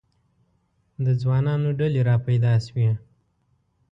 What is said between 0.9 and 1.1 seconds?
د